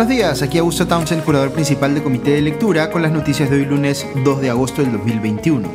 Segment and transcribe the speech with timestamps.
[0.00, 3.56] Buenos días, aquí Augusto Townsend, curador principal del Comité de Lectura, con las noticias de
[3.56, 5.68] hoy lunes 2 de agosto del 2021.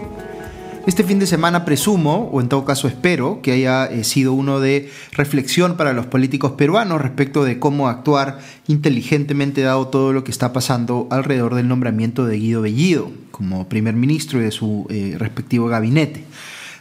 [0.88, 4.59] Este fin de semana presumo, o en todo caso espero, que haya eh, sido uno
[4.59, 10.32] de reflexión para los políticos peruanos respecto de cómo actuar inteligentemente dado todo lo que
[10.32, 15.18] está pasando alrededor del nombramiento de Guido Bellido como primer ministro y de su eh,
[15.19, 16.23] respectivo gabinete.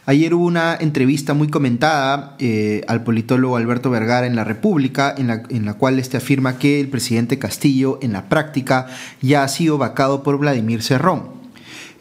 [0.06, 5.28] Ayer hubo una entrevista muy comentada eh, al politólogo Alberto Vergara en La República, en
[5.28, 8.86] la, en la cual este afirma que el presidente Castillo en la práctica
[9.22, 11.42] ya ha sido vacado por Vladimir Cerrón.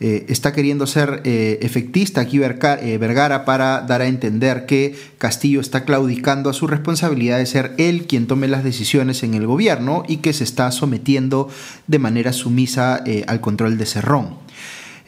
[0.01, 5.85] Eh, está queriendo ser eh, efectista aquí Vergara para dar a entender que Castillo está
[5.85, 10.17] claudicando a su responsabilidad de ser él quien tome las decisiones en el gobierno y
[10.17, 11.47] que se está sometiendo
[11.87, 14.42] de manera sumisa al control de Cerrón.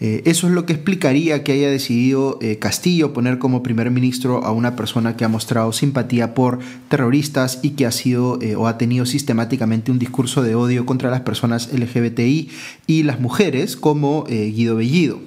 [0.01, 4.43] Eh, eso es lo que explicaría que haya decidido eh, Castillo poner como primer ministro
[4.43, 8.67] a una persona que ha mostrado simpatía por terroristas y que ha sido eh, o
[8.67, 12.49] ha tenido sistemáticamente un discurso de odio contra las personas LGBTI
[12.87, 15.19] y las mujeres como Guido Bellido.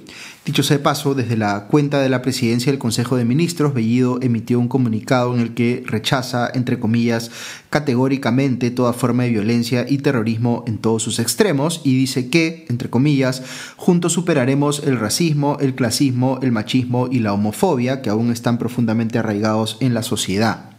[0.48, 4.18] Dicho sea de paso, desde la cuenta de la presidencia del Consejo de Ministros, Bellido
[4.22, 7.30] emitió un comunicado en el que rechaza, entre comillas,
[7.68, 12.88] categóricamente toda forma de violencia y terrorismo en todos sus extremos y dice que, entre
[12.88, 13.42] comillas,
[13.76, 19.18] juntos superaremos el racismo, el clasismo, el machismo y la homofobia que aún están profundamente
[19.18, 20.77] arraigados en la sociedad.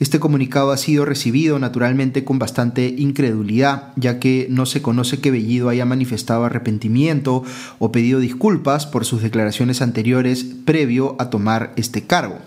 [0.00, 5.30] Este comunicado ha sido recibido naturalmente con bastante incredulidad, ya que no se conoce que
[5.30, 7.44] Bellido haya manifestado arrepentimiento
[7.78, 12.38] o pedido disculpas por sus declaraciones anteriores previo a tomar este cargo.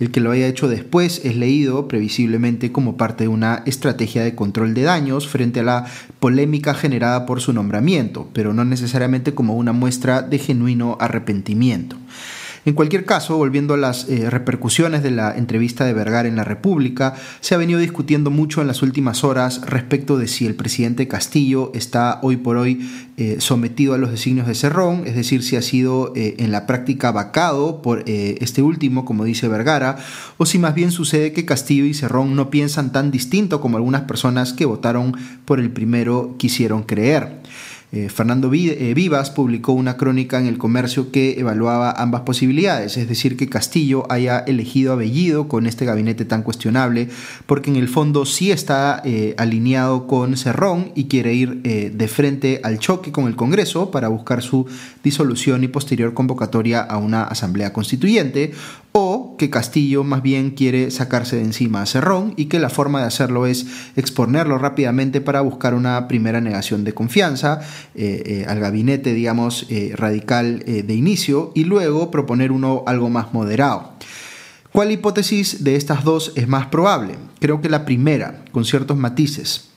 [0.00, 4.34] El que lo haya hecho después es leído previsiblemente como parte de una estrategia de
[4.34, 5.86] control de daños frente a la
[6.18, 11.96] polémica generada por su nombramiento, pero no necesariamente como una muestra de genuino arrepentimiento.
[12.66, 16.42] En cualquier caso, volviendo a las eh, repercusiones de la entrevista de Vergara en la
[16.42, 21.06] República, se ha venido discutiendo mucho en las últimas horas respecto de si el presidente
[21.06, 25.54] Castillo está hoy por hoy eh, sometido a los designios de Cerrón, es decir, si
[25.54, 29.98] ha sido eh, en la práctica vacado por este último, como dice Vergara,
[30.36, 34.02] o si más bien sucede que Castillo y Cerrón no piensan tan distinto como algunas
[34.02, 37.42] personas que votaron por el primero quisieron creer.
[37.92, 43.08] Eh, Fernando eh, Vivas publicó una crónica en el comercio que evaluaba ambas posibilidades, es
[43.08, 47.08] decir, que Castillo haya elegido a Bellido con este gabinete tan cuestionable,
[47.46, 52.60] porque en el fondo sí está eh, alineado con Cerrón y quiere ir de frente
[52.64, 54.66] al choque con el Congreso para buscar su
[55.04, 58.52] disolución y posterior convocatoria a una asamblea constituyente,
[58.98, 63.00] o que Castillo más bien quiere sacarse de encima a Cerrón y que la forma
[63.00, 67.60] de hacerlo es exponerlo rápidamente para buscar una primera negación de confianza
[67.94, 73.34] eh, eh, al gabinete, digamos, eh, radical de inicio y luego proponer uno algo más
[73.34, 73.92] moderado.
[74.72, 77.16] ¿Cuál hipótesis de estas dos es más probable?
[77.38, 79.68] Creo que la primera, con ciertos matices.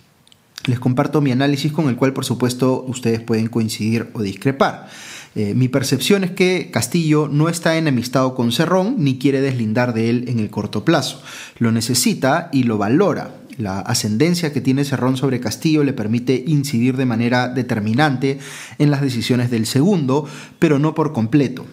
[0.66, 4.88] Les comparto mi análisis con el cual por supuesto ustedes pueden coincidir o discrepar.
[5.36, 10.10] Eh, mi percepción es que Castillo no está enemistado con Cerrón ni quiere deslindar de
[10.10, 11.22] él en el corto plazo.
[11.58, 13.36] Lo necesita y lo valora.
[13.58, 18.40] La ascendencia que tiene Cerrón sobre Castillo le permite incidir de manera determinante
[18.78, 20.26] en las decisiones del segundo,
[20.60, 21.66] pero no por completo.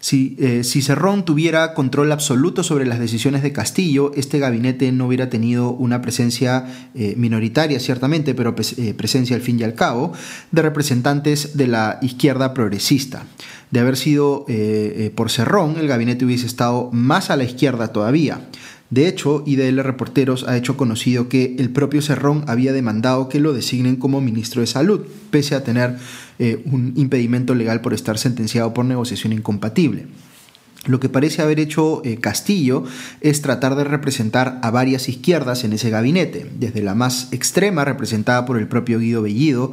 [0.00, 5.06] Si, eh, si, Cerrón tuviera control absoluto sobre las decisiones de Castillo, este gabinete no
[5.06, 10.12] hubiera tenido una presencia eh, minoritaria, ciertamente, pero eh, presencia al fin y al cabo,
[10.52, 13.24] de representantes de la izquierda progresista.
[13.70, 14.46] De haber sido
[15.14, 18.40] por Cerrón, el gabinete hubiese estado más a la izquierda todavía.
[18.90, 23.52] De hecho, IDL Reporteros ha hecho conocido que el propio Cerrón había demandado que lo
[23.52, 25.96] designen como ministro de Salud, pese a tener
[26.38, 30.06] eh, un impedimento legal por estar sentenciado por negociación incompatible.
[30.88, 32.84] Lo que parece haber hecho eh, Castillo
[33.20, 38.46] es tratar de representar a varias izquierdas en ese gabinete, desde la más extrema representada
[38.46, 39.72] por el propio Guido Bellido,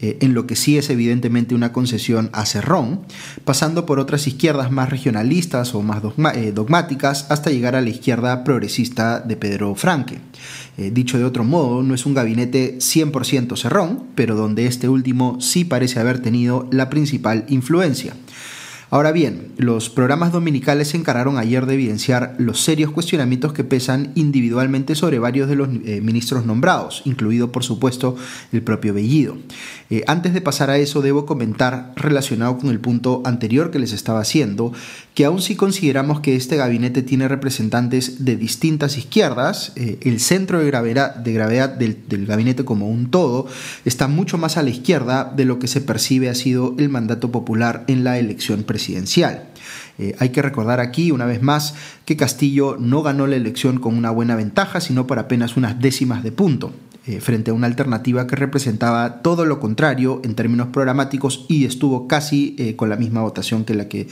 [0.00, 3.00] eh, en lo que sí es evidentemente una concesión a Cerrón,
[3.44, 6.02] pasando por otras izquierdas más regionalistas o más
[6.34, 10.18] eh, dogmáticas hasta llegar a la izquierda progresista de Pedro Franque.
[10.76, 15.64] dicho de otro modo, no es un gabinete 100% Cerrón, pero donde este último sí
[15.64, 18.14] parece haber tenido la principal influencia.
[18.88, 24.12] Ahora bien, los programas dominicales se encargaron ayer de evidenciar los serios cuestionamientos que pesan
[24.14, 28.14] individualmente sobre varios de los eh, ministros nombrados, incluido por supuesto
[28.52, 29.38] el propio Bellido.
[29.90, 33.92] Eh, antes de pasar a eso, debo comentar, relacionado con el punto anterior que les
[33.92, 34.72] estaba haciendo,
[35.14, 40.60] que aun si consideramos que este gabinete tiene representantes de distintas izquierdas, eh, el centro
[40.60, 43.46] de gravedad, de gravedad del, del, gabinete como un todo
[43.84, 47.32] está mucho más a la izquierda de lo que se percibe ha sido el mandato
[47.32, 48.75] popular en la elección presidencial.
[49.98, 51.74] Eh, hay que recordar aquí, una vez más,
[52.04, 56.22] que Castillo no ganó la elección con una buena ventaja, sino por apenas unas décimas
[56.22, 56.72] de punto.
[57.08, 62.08] eh, frente a una alternativa que representaba todo lo contrario en términos programáticos y estuvo
[62.08, 64.08] casi eh, con la misma votación que la que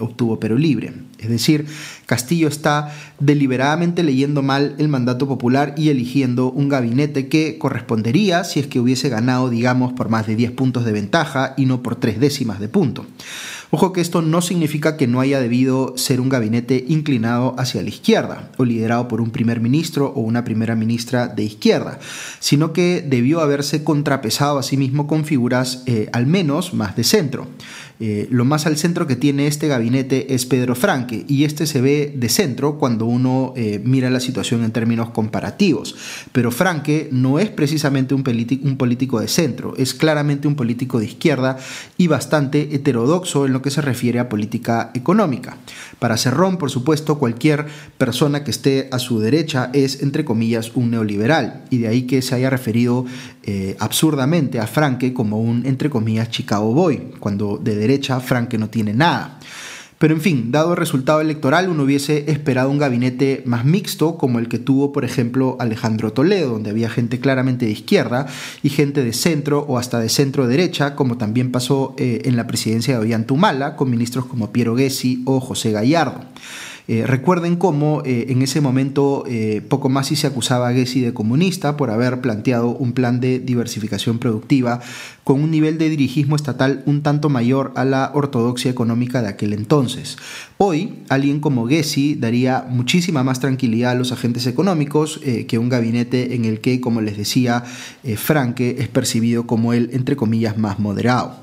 [0.00, 0.94] obtuvo Perú Libre.
[1.18, 1.66] Es decir,
[2.06, 8.60] Castillo está deliberadamente leyendo mal el mandato popular y eligiendo un gabinete que correspondería si
[8.60, 11.96] es que hubiese ganado, digamos, por más de 10 puntos de ventaja y no por
[11.96, 13.04] tres décimas de punto.
[13.70, 17.90] Ojo que esto no significa que no haya debido ser un gabinete inclinado hacia la
[17.90, 21.98] izquierda o liderado por un primer ministro o una primera ministra de izquierda,
[22.40, 27.04] sino que debió haberse contrapesado a sí mismo con figuras eh, al menos más de
[27.04, 27.46] centro.
[28.00, 31.80] Eh, lo más al centro que tiene este gabinete es Pedro Franque y este se
[31.80, 35.96] ve de centro cuando uno eh, mira la situación en términos comparativos.
[36.32, 38.22] Pero Franque no es precisamente un,
[38.62, 41.58] un político de centro, es claramente un político de izquierda
[41.96, 45.56] y bastante heterodoxo en lo que se refiere a política económica.
[45.98, 47.66] Para Cerrón, por supuesto, cualquier
[47.98, 52.22] persona que esté a su derecha es, entre comillas, un neoliberal y de ahí que
[52.22, 53.06] se haya referido
[53.42, 57.87] eh, absurdamente a Franke como un, entre comillas, Chicago Boy, cuando de derecha
[58.20, 59.38] Franke no tiene nada.
[59.98, 64.38] Pero en fin, dado el resultado electoral, uno hubiese esperado un gabinete más mixto, como
[64.38, 68.26] el que tuvo, por ejemplo, Alejandro Toledo, donde había gente claramente de izquierda
[68.62, 72.46] y gente de centro o hasta de centro derecha, como también pasó eh, en la
[72.46, 76.20] presidencia de Ollantumala, con ministros como Piero Gessi o José Gallardo.
[76.90, 81.02] Eh, recuerden cómo eh, en ese momento eh, poco más si se acusaba a Gessi
[81.02, 84.80] de comunista por haber planteado un plan de diversificación productiva
[85.22, 89.52] con un nivel de dirigismo estatal un tanto mayor a la ortodoxia económica de aquel
[89.52, 90.16] entonces.
[90.56, 96.34] Hoy, alguien como Gessi daría muchísima más tranquilidad a los agentes económicos que un gabinete
[96.34, 97.64] en el que, como les decía,
[98.16, 101.36] Franke es percibido como el, entre comillas, más moderado.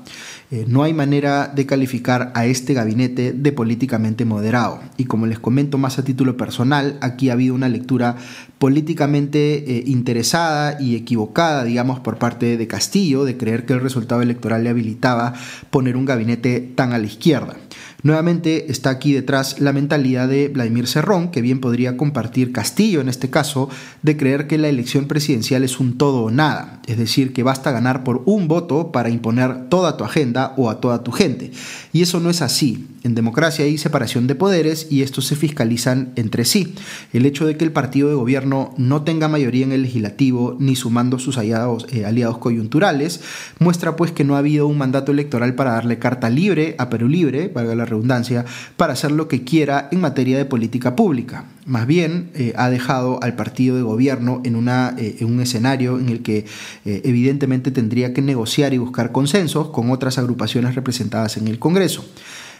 [0.52, 4.80] Eh, no hay manera de calificar a este gabinete de políticamente moderado.
[4.96, 8.16] Y como les comento más a título personal, aquí ha habido una lectura
[8.58, 14.22] políticamente eh, interesada y equivocada, digamos, por parte de Castillo, de creer que el resultado
[14.22, 15.34] electoral le habilitaba
[15.70, 17.56] poner un gabinete tan a la izquierda.
[18.06, 23.08] Nuevamente está aquí detrás la mentalidad de Vladimir Serrón, que bien podría compartir Castillo en
[23.08, 23.68] este caso,
[24.02, 27.72] de creer que la elección presidencial es un todo o nada, es decir, que basta
[27.72, 31.50] ganar por un voto para imponer toda tu agenda o a toda tu gente.
[31.92, 32.86] Y eso no es así.
[33.06, 36.74] En democracia hay separación de poderes y estos se fiscalizan entre sí.
[37.12, 40.74] El hecho de que el partido de gobierno no tenga mayoría en el legislativo ni
[40.74, 43.20] sumando sus aliados, eh, aliados coyunturales
[43.60, 47.06] muestra pues que no ha habido un mandato electoral para darle carta libre a Perú
[47.06, 48.44] Libre, valga la redundancia,
[48.76, 51.44] para hacer lo que quiera en materia de política pública.
[51.64, 56.00] Más bien eh, ha dejado al partido de gobierno en, una, eh, en un escenario
[56.00, 56.44] en el que
[56.84, 62.04] evidentemente tendría que negociar y buscar consensos con otras agrupaciones representadas en el Congreso.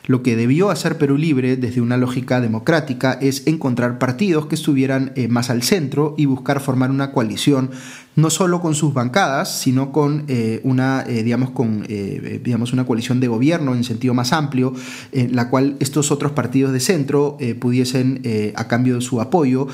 [0.07, 5.13] Lo que debió hacer Perú Libre desde una lógica democrática es encontrar partidos que estuvieran
[5.17, 7.71] eh, más al centro y buscar formar una coalición
[8.15, 13.21] no solo con sus bancadas, sino con eh, una, eh, digamos, con, digamos, una coalición
[13.21, 14.73] de gobierno en sentido más amplio,
[15.13, 18.23] en la cual estos otros partidos de centro pudiesen,
[18.55, 19.69] a cambio de su apoyo,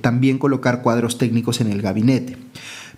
[0.00, 2.36] también colocar cuadros técnicos en el gabinete.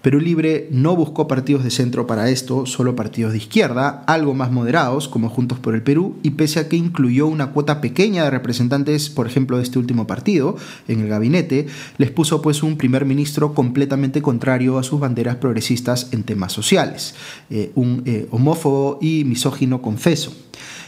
[0.03, 4.51] Perú Libre no buscó partidos de centro para esto, solo partidos de izquierda, algo más
[4.51, 8.31] moderados como Juntos por el Perú, y pese a que incluyó una cuota pequeña de
[8.31, 10.57] representantes, por ejemplo, de este último partido,
[10.89, 11.67] en el gabinete,
[11.99, 17.15] les puso pues un primer ministro completamente contrario a sus banderas progresistas en temas sociales,
[17.51, 20.33] eh, un eh, homófobo y misógino confeso.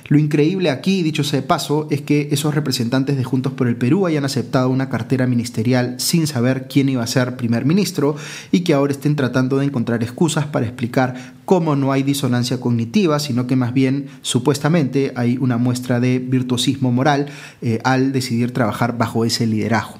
[0.08, 3.76] Lo increíble aquí, dicho sea de paso, es que esos representantes de Juntos por el
[3.76, 8.16] Perú hayan aceptado una cartera ministerial sin saber quién iba a ser primer ministro
[8.50, 13.18] y que ahora estén tratando de encontrar excusas para explicar cómo no hay disonancia cognitiva,
[13.18, 17.26] sino que más bien supuestamente hay una muestra de virtuosismo moral
[17.60, 19.98] eh, al decidir trabajar bajo ese liderazgo.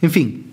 [0.00, 0.51] En fin,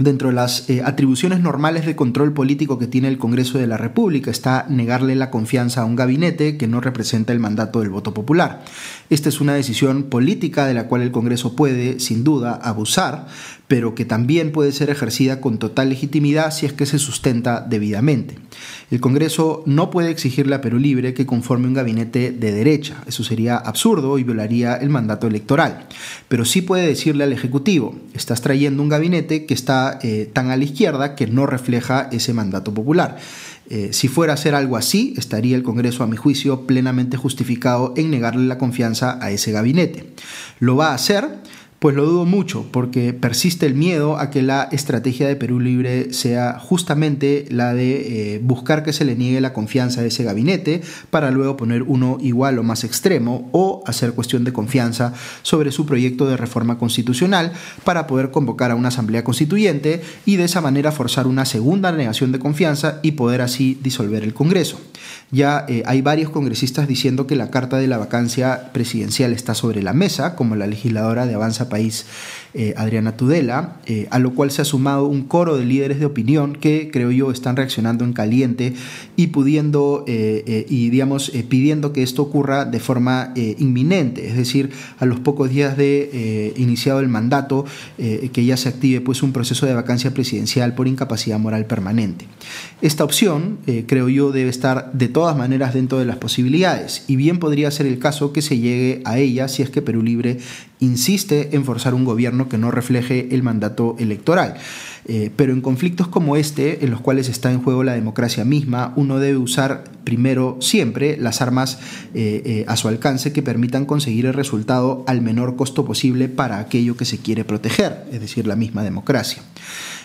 [0.00, 3.76] Dentro de las eh, atribuciones normales de control político que tiene el Congreso de la
[3.76, 8.14] República está negarle la confianza a un gabinete que no representa el mandato del voto
[8.14, 8.64] popular.
[9.10, 13.26] Esta es una decisión política de la cual el Congreso puede, sin duda, abusar,
[13.66, 18.36] pero que también puede ser ejercida con total legitimidad si es que se sustenta debidamente.
[18.92, 23.24] El Congreso no puede exigirle a Perú Libre que conforme un gabinete de derecha, eso
[23.24, 25.86] sería absurdo y violaría el mandato electoral,
[26.28, 30.56] pero sí puede decirle al Ejecutivo, estás trayendo un gabinete que está eh, tan a
[30.56, 33.16] la izquierda que no refleja ese mandato popular.
[33.70, 37.94] Eh, si fuera a hacer algo así, estaría el Congreso, a mi juicio, plenamente justificado
[37.96, 40.12] en negarle la confianza a ese gabinete.
[40.58, 41.28] Lo va a hacer
[41.78, 46.12] Pues lo dudo mucho, porque persiste el miedo a que la estrategia de Perú Libre
[46.12, 50.82] sea justamente la de eh, buscar que se le niegue la confianza a ese gabinete
[51.10, 55.86] para luego poner uno igual o más extremo o hacer cuestión de confianza sobre su
[55.86, 57.52] proyecto de reforma constitucional
[57.84, 62.32] para poder convocar a una asamblea constituyente y de esa manera forzar una segunda negación
[62.32, 64.80] de confianza y poder así disolver el Congreso.
[65.30, 69.82] Ya eh, hay varios congresistas diciendo que la carta de la vacancia presidencial está sobre
[69.82, 72.06] la mesa, como la legisladora de Avanza País
[72.54, 76.06] eh, Adriana Tudela, eh, a lo cual se ha sumado un coro de líderes de
[76.06, 78.72] opinión que creo yo están reaccionando en caliente
[79.16, 85.04] y pudiendo eh, y digamos pidiendo que esto ocurra de forma inminente, es decir, a
[85.04, 89.74] los pocos días de iniciado el mandato que ya se active pues un proceso de
[89.74, 92.26] vacancia presidencial por incapacidad moral permanente.
[92.80, 97.38] Esta opción creo yo debe estar de todas maneras dentro de las posibilidades y bien
[97.38, 100.38] podría ser el caso que se llegue a ella si es que Perú Libre
[100.80, 104.56] insiste en forzar un gobierno que no refleje el mandato electoral.
[105.10, 108.92] Eh, pero en conflictos como este, en los cuales está en juego la democracia misma,
[108.94, 111.78] uno debe usar primero siempre las armas
[112.14, 116.58] eh, eh, a su alcance que permitan conseguir el resultado al menor costo posible para
[116.58, 119.42] aquello que se quiere proteger, es decir, la misma democracia.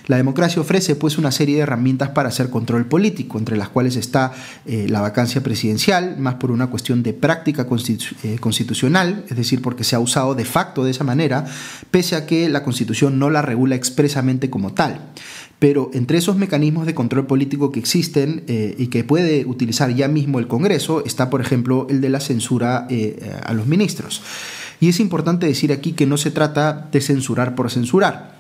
[0.07, 3.95] La democracia ofrece pues una serie de herramientas para hacer control político, entre las cuales
[3.95, 4.33] está
[4.65, 7.65] eh, la vacancia presidencial, más por una cuestión de práctica
[8.24, 11.45] eh, constitucional, es decir, porque se ha usado de facto de esa manera,
[11.89, 15.00] pese a que la constitución no la regula expresamente como tal.
[15.60, 20.10] Pero entre esos mecanismos de control político que existen eh, y que puede utilizar ya
[20.10, 22.88] mismo el Congreso está, por ejemplo, el de la censura
[23.43, 24.22] a los ministros.
[24.81, 28.32] Y es importante decir aquí que no se trata de censurar por censurar.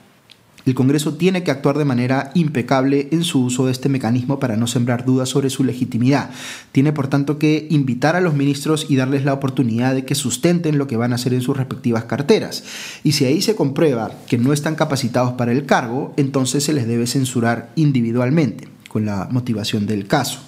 [0.65, 4.55] El Congreso tiene que actuar de manera impecable en su uso de este mecanismo para
[4.55, 6.29] no sembrar dudas sobre su legitimidad.
[6.71, 10.77] Tiene, por tanto, que invitar a los ministros y darles la oportunidad de que sustenten
[10.77, 12.63] lo que van a hacer en sus respectivas carteras.
[13.03, 16.87] Y si ahí se comprueba que no están capacitados para el cargo, entonces se les
[16.87, 20.39] debe censurar individualmente, con la motivación del caso.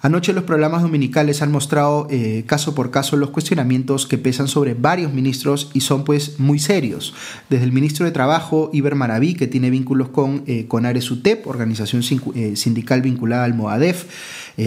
[0.00, 4.74] Anoche los programas dominicales han mostrado eh, caso por caso los cuestionamientos que pesan sobre
[4.74, 7.14] varios ministros y son pues muy serios.
[7.50, 11.48] Desde el ministro de Trabajo, Iber Maraví, que tiene vínculos con, eh, con Ares UTEP,
[11.48, 12.02] organización
[12.36, 14.04] eh, sindical vinculada al MOADEF,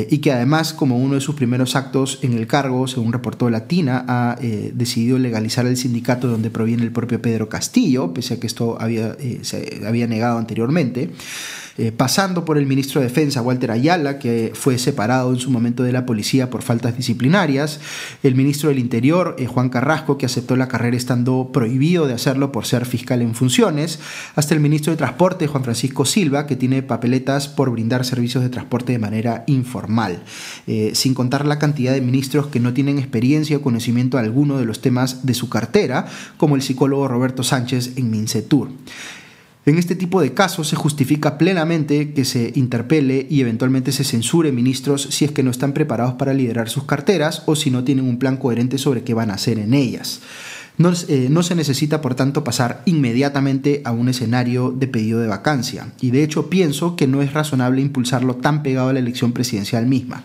[0.09, 4.05] y que además como uno de sus primeros actos en el cargo, según reportó Latina,
[4.07, 4.37] ha
[4.71, 9.17] decidido legalizar el sindicato donde proviene el propio Pedro Castillo, pese a que esto había,
[9.41, 11.11] se había negado anteriormente.
[11.77, 15.83] Eh, pasando por el ministro de Defensa, Walter Ayala, que fue separado en su momento
[15.83, 17.79] de la policía por faltas disciplinarias,
[18.23, 22.51] el ministro del Interior, eh, Juan Carrasco, que aceptó la carrera estando prohibido de hacerlo
[22.51, 23.99] por ser fiscal en funciones,
[24.35, 28.49] hasta el ministro de Transporte, Juan Francisco Silva, que tiene papeletas por brindar servicios de
[28.49, 30.23] transporte de manera informal,
[30.67, 34.65] eh, sin contar la cantidad de ministros que no tienen experiencia o conocimiento alguno de
[34.65, 36.05] los temas de su cartera,
[36.37, 38.69] como el psicólogo Roberto Sánchez en Mincetur.
[39.63, 44.51] En este tipo de casos se justifica plenamente que se interpele y eventualmente se censure
[44.51, 48.05] ministros si es que no están preparados para liderar sus carteras o si no tienen
[48.05, 50.21] un plan coherente sobre qué van a hacer en ellas.
[50.79, 55.27] No, eh, no, se necesita, por tanto, pasar inmediatamente a un escenario de pedido de
[55.27, 55.93] vacancia.
[56.01, 59.85] Y de hecho pienso que no es razonable impulsarlo tan pegado a la elección presidencial
[59.85, 60.23] misma.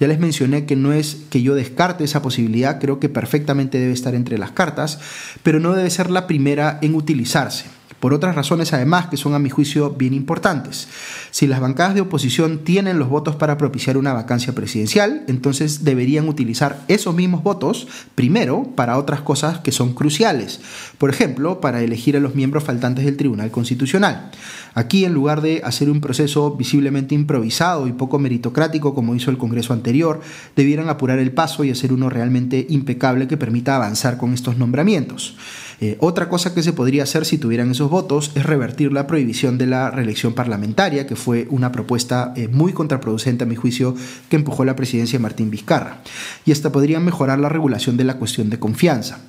[0.00, 3.92] Ya les mencioné que no es que yo descarte esa posibilidad, creo que perfectamente debe
[3.92, 4.98] estar entre las cartas,
[5.42, 9.38] pero no debe ser la primera en utilizarse por otras razones además que son a
[9.38, 10.88] mi juicio bien importantes.
[11.30, 16.28] Si las bancadas de oposición tienen los votos para propiciar una vacancia presidencial, entonces deberían
[16.28, 20.60] utilizar esos mismos votos primero para otras cosas que son cruciales.
[20.98, 24.30] Por ejemplo, para elegir a los miembros faltantes del Tribunal Constitucional.
[24.74, 29.38] Aquí, en lugar de hacer un proceso visiblemente improvisado y poco meritocrático como hizo el
[29.38, 30.20] Congreso anterior,
[30.54, 35.36] debieran apurar el paso y hacer uno realmente impecable que permita avanzar con estos nombramientos.
[35.80, 39.58] Eh, otra cosa que se podría hacer si tuvieran esos votos es revertir la prohibición
[39.58, 43.94] de la reelección parlamentaria, que fue una propuesta eh, muy contraproducente a mi juicio
[44.28, 46.02] que empujó la presidencia de Martín Vizcarra.
[46.44, 49.20] Y esta podría mejorar la regulación de la cuestión de confianza.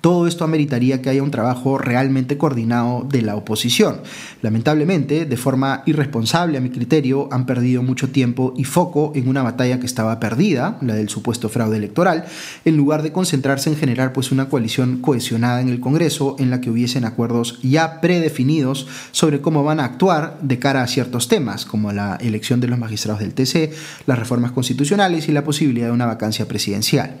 [0.00, 4.00] Todo esto ameritaría que haya un trabajo realmente coordinado de la oposición.
[4.42, 9.42] Lamentablemente, de forma irresponsable a mi criterio, han perdido mucho tiempo y foco en una
[9.42, 12.24] batalla que estaba perdida, la del supuesto fraude electoral,
[12.64, 16.60] en lugar de concentrarse en generar pues una coalición cohesionada en el Congreso en la
[16.60, 21.64] que hubiesen acuerdos ya predefinidos sobre cómo van a actuar de cara a ciertos temas,
[21.64, 23.72] como la elección de los magistrados del TC,
[24.06, 27.20] las reformas constitucionales y la posibilidad de una vacancia presidencial.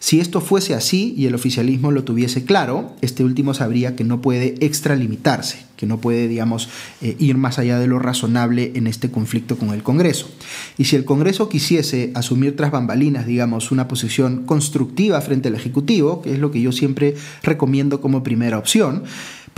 [0.00, 4.20] Si esto fuese así y el oficialismo lo tuviese claro, este último sabría que no
[4.20, 6.68] puede extralimitarse, que no puede, digamos,
[7.02, 10.30] eh, ir más allá de lo razonable en este conflicto con el Congreso.
[10.76, 16.22] Y si el Congreso quisiese asumir tras bambalinas, digamos, una posición constructiva frente al Ejecutivo,
[16.22, 19.02] que es lo que yo siempre recomiendo como primera opción,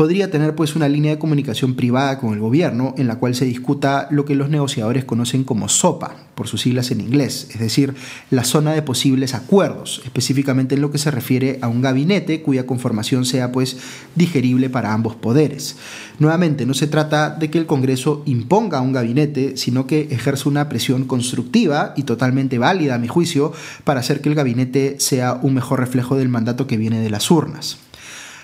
[0.01, 3.45] podría tener pues una línea de comunicación privada con el gobierno en la cual se
[3.45, 7.93] discuta lo que los negociadores conocen como SOPA, por sus siglas en inglés, es decir,
[8.31, 12.65] la zona de posibles acuerdos, específicamente en lo que se refiere a un gabinete cuya
[12.65, 13.77] conformación sea pues
[14.15, 15.77] digerible para ambos poderes.
[16.19, 20.71] Nuevamente, no se trata de que el Congreso imponga un gabinete, sino que ejerce una
[20.71, 23.53] presión constructiva y totalmente válida, a mi juicio,
[23.85, 27.31] para hacer que el gabinete sea un mejor reflejo del mandato que viene de las
[27.31, 27.77] urnas.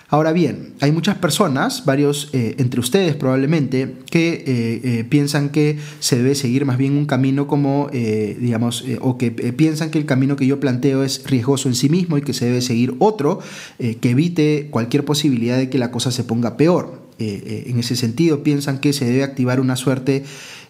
[0.08, 5.78] Ahora bien, hay muchas personas, varios eh, entre ustedes probablemente, que eh, eh, piensan que
[5.98, 10.36] se debe seguir más bien un camino como, digamos, o que piensan que el camino
[10.36, 13.40] que yo planteo es riesgoso en sí mismo y que se debe seguir otro
[13.78, 17.05] que evite cualquier posibilidad de que la cosa se ponga peor.
[17.18, 20.24] En ese sentido, piensan que se debe activar una suerte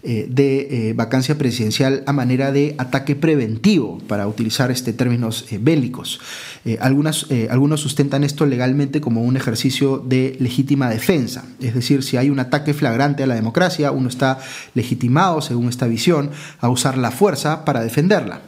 [0.09, 5.59] eh, de eh, vacancia presidencial a manera de ataque preventivo, para utilizar este términos eh,
[5.61, 6.21] bélicos.
[6.79, 12.39] algunos sustentan esto legalmente como un ejercicio de legítima defensa, es decir, si hay un
[12.39, 14.39] ataque flagrante a la democracia, uno está
[14.75, 18.43] legitimado, según esta visión, a usar la fuerza para defenderla.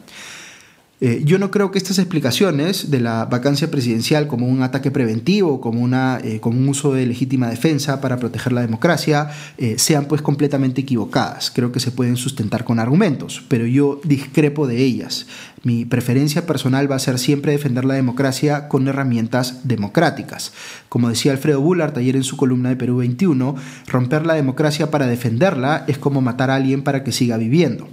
[1.01, 5.61] Eh, yo no creo que estas explicaciones de la vacancia presidencial como un ataque preventivo,
[5.61, 10.05] como, una, eh, como un uso de legítima defensa para proteger la democracia, eh, sean
[10.05, 11.51] pues completamente equivocadas.
[11.51, 15.27] Creo que se pueden sustentar con argumentos, pero yo discrepo de ellas.
[15.63, 20.51] Mi preferencia personal va a ser siempre defender la democracia con herramientas democráticas.
[20.89, 23.55] Como decía Alfredo Bullard ayer en su columna de Perú 21,
[23.87, 27.87] romper la democracia para defenderla es como matar a alguien para que siga viviendo.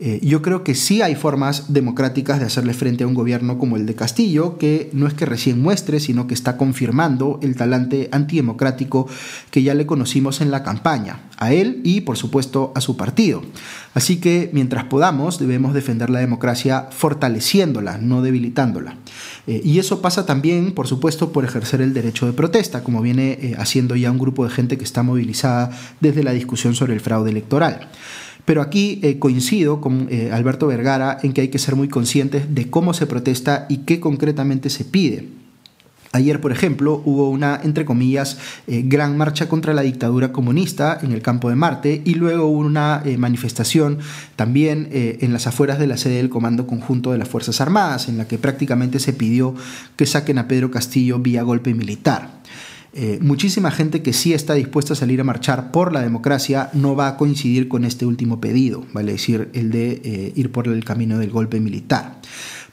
[0.00, 3.76] Eh, yo creo que sí hay formas democráticas de hacerle frente a un gobierno como
[3.76, 8.08] el de Castillo, que no es que recién muestre, sino que está confirmando el talante
[8.10, 9.06] antidemocrático
[9.50, 13.42] que ya le conocimos en la campaña, a él y por supuesto a su partido.
[13.94, 18.96] Así que mientras podamos debemos defender la democracia fortaleciéndola, no debilitándola.
[19.46, 23.38] Eh, y eso pasa también, por supuesto, por ejercer el derecho de protesta, como viene
[23.40, 25.70] eh, haciendo ya un grupo de gente que está movilizada
[26.00, 27.88] desde la discusión sobre el fraude electoral.
[28.44, 32.54] Pero aquí eh, coincido con eh, Alberto Vergara en que hay que ser muy conscientes
[32.54, 35.28] de cómo se protesta y qué concretamente se pide.
[36.14, 38.36] Ayer, por ejemplo, hubo una, entre comillas,
[38.66, 42.58] eh, gran marcha contra la dictadura comunista en el campo de Marte y luego hubo
[42.58, 43.98] una manifestación
[44.36, 48.18] también en las afueras de la sede del Comando Conjunto de las Fuerzas Armadas, en
[48.18, 49.54] la que prácticamente se pidió
[49.96, 52.42] que saquen a Pedro Castillo vía golpe militar.
[52.94, 56.94] Eh, muchísima gente que sí está dispuesta a salir a marchar por la democracia no
[56.94, 60.84] va a coincidir con este último pedido, vale decir, el de eh, ir por el
[60.84, 62.20] camino del golpe militar.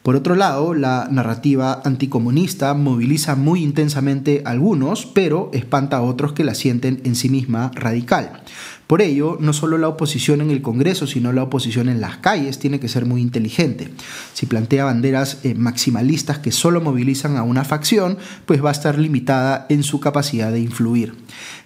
[0.03, 6.33] Por otro lado, la narrativa anticomunista moviliza muy intensamente a algunos, pero espanta a otros
[6.33, 8.41] que la sienten en sí misma radical.
[8.89, 12.57] Por ello, no solo la oposición en el Congreso, sino la oposición en las calles
[12.57, 13.89] tiene que ser muy inteligente.
[14.33, 18.97] Si plantea banderas eh, maximalistas que solo movilizan a una facción, pues va a estar
[18.97, 21.13] limitada en su capacidad de influir.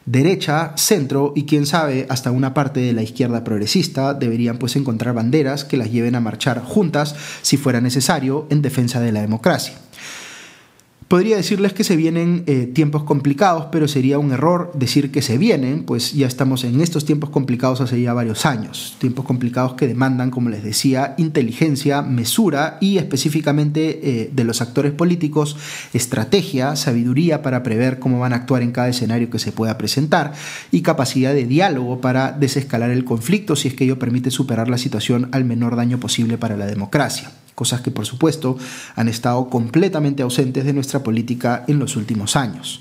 [0.05, 5.15] Derecha, centro y quién sabe hasta una parte de la izquierda progresista deberían pues encontrar
[5.15, 9.75] banderas que las lleven a marchar juntas si fuera necesario en defensa de la democracia.
[11.13, 15.37] Podría decirles que se vienen eh, tiempos complicados, pero sería un error decir que se
[15.37, 18.95] vienen, pues ya estamos en estos tiempos complicados hace ya varios años.
[18.97, 24.91] Tiempos complicados que demandan, como les decía, inteligencia, mesura y específicamente eh, de los actores
[24.91, 25.55] políticos,
[25.93, 30.33] estrategia, sabiduría para prever cómo van a actuar en cada escenario que se pueda presentar
[30.71, 34.79] y capacidad de diálogo para desescalar el conflicto si es que ello permite superar la
[34.79, 38.57] situación al menor daño posible para la democracia cosas que por supuesto
[38.95, 42.79] han estado completamente ausentes de nuestra política en los últimos años.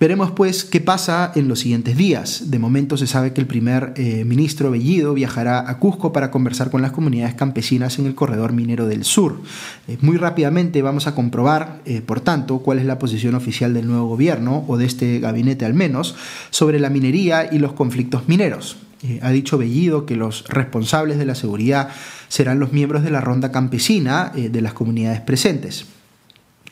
[0.00, 2.50] Veremos pues qué pasa en los siguientes días.
[2.50, 6.70] De momento se sabe que el primer eh, ministro Bellido viajará a Cusco para conversar
[6.70, 9.42] con las comunidades campesinas en el corredor minero del sur.
[9.88, 13.88] Eh, muy rápidamente vamos a comprobar, eh, por tanto, cuál es la posición oficial del
[13.88, 16.16] nuevo gobierno, o de este gabinete al menos,
[16.48, 18.78] sobre la minería y los conflictos mineros.
[19.22, 21.88] Ha dicho Bellido que los responsables de la seguridad
[22.28, 25.86] serán los miembros de la ronda campesina de las comunidades presentes.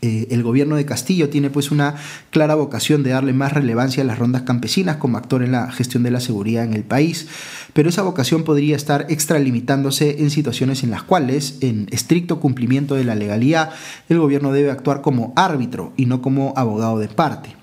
[0.01, 1.97] Eh, el gobierno de Castillo tiene pues una
[2.31, 6.05] clara vocación de darle más relevancia a las rondas campesinas como actor en la gestión
[6.05, 7.27] de la seguridad en el país,
[7.73, 13.05] pero esa vocación podría estar extralimitándose en situaciones en las cuales, en estricto cumplimiento de
[13.05, 13.71] la legalidad,
[14.09, 17.58] el gobierno debe actuar como árbitro y no como abogado de parte.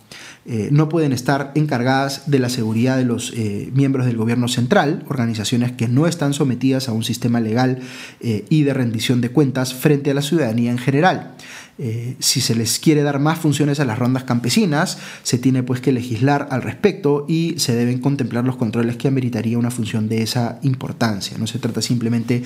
[0.46, 5.04] Eh, no pueden estar encargadas de la seguridad de los eh, miembros del gobierno central,
[5.08, 7.80] organizaciones que no están sometidas a un sistema legal
[8.22, 11.36] y de rendición de cuentas frente a la ciudadanía en general.
[11.78, 15.82] Eh, si se les quiere dar más funciones a las rondas campesinas, se tiene pues
[15.82, 20.22] que legislar al respecto y se deben contemplar los controles que ameritaría una función de
[20.22, 21.38] esa importancia.
[21.38, 22.44] No se trata simplemente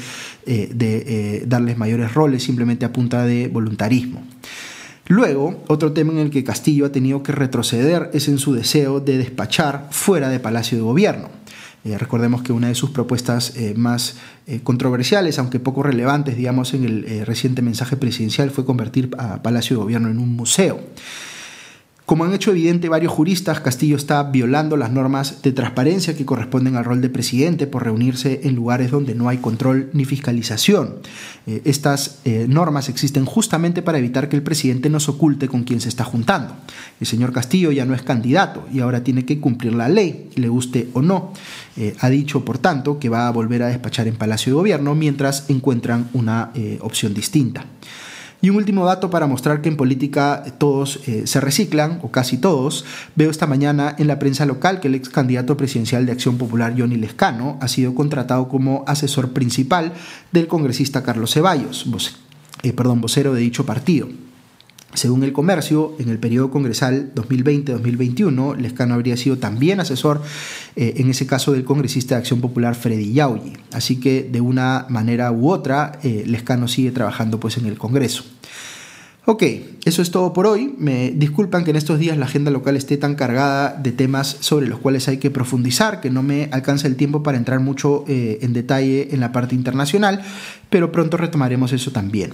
[0.47, 4.23] eh, de eh, darles mayores roles, simplemente a punta de voluntarismo.
[5.09, 8.99] Luego, otro tema en el que Castillo ha tenido que retroceder es en su deseo
[8.99, 11.29] de despachar fuera de Palacio de Gobierno.
[11.83, 16.75] Eh, recordemos que una de sus propuestas eh, más eh, controversiales, aunque poco relevantes, digamos,
[16.75, 20.79] en el reciente mensaje presidencial fue convertir a Palacio de Gobierno en un museo.
[22.09, 26.75] Como han hecho evidente varios juristas, Castillo está violando las normas de transparencia que corresponden
[26.75, 30.95] al rol de presidente por reunirse en lugares donde no hay control ni fiscalización.
[31.45, 35.81] Eh, estas eh, normas existen justamente para evitar que el presidente nos oculte con quien
[35.81, 36.55] se está juntando.
[36.99, 40.49] El señor Castillo ya no es candidato y ahora tiene que cumplir la ley, le
[40.49, 41.31] guste o no.
[41.77, 44.95] Eh, ha dicho, por tanto, que va a volver a despachar en Palacio de Gobierno
[44.95, 47.65] mientras encuentran una opción distinta.
[48.41, 52.37] Y un último dato para mostrar que en política todos eh, se reciclan, o casi
[52.37, 52.85] todos.
[53.15, 56.73] Veo esta mañana en la prensa local que el ex candidato presidencial de Acción Popular,
[56.77, 59.91] Johnny Lescano, ha sido contratado como asesor principal
[60.31, 61.85] del congresista Carlos Ceballos,
[62.63, 64.07] eh, perdón, vocero de dicho partido.
[64.95, 70.21] Según el comercio, en el periodo congresal 2020-2021, Lescano habría sido también asesor,
[70.75, 73.53] eh, en ese caso, del congresista de Acción Popular Freddy Yauli.
[73.71, 78.23] Así que, de una manera u otra, eh, Lescano sigue trabajando pues, en el Congreso.
[79.25, 79.43] Ok,
[79.85, 80.73] eso es todo por hoy.
[80.79, 84.65] Me disculpan que en estos días la agenda local esté tan cargada de temas sobre
[84.65, 88.39] los cuales hay que profundizar, que no me alcanza el tiempo para entrar mucho eh,
[88.41, 90.23] en detalle en la parte internacional,
[90.71, 92.31] pero pronto retomaremos eso también.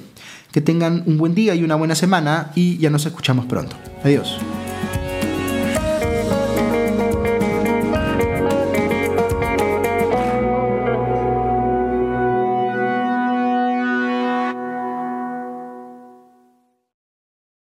[0.52, 3.76] Que tengan un buen día y una buena semana y ya nos escuchamos pronto.
[4.04, 4.38] Adiós.